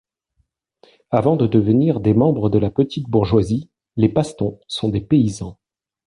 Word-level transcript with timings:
Avant 1.11 1.35
de 1.35 1.45
devenir 1.45 1.99
des 1.99 2.15
membres 2.15 2.49
de 2.49 2.57
la 2.57 2.71
petite 2.71 3.07
bourgeoisie, 3.07 3.69
les 3.97 4.09
Paston 4.09 4.59
sont 4.67 4.89
des 4.89 5.01
paysans. 5.01 5.59